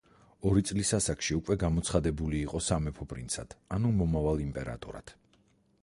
ორი 0.51 0.63
წლის 0.69 0.91
ასაკში 0.97 1.35
უკვე 1.41 1.57
გამოცხადებული 1.63 2.39
იყო 2.47 2.63
სამეფო 2.69 3.07
პრინცად, 3.13 3.55
ანუ 3.79 3.93
მომავალ 4.01 4.43
იმპერატორად. 4.49 5.15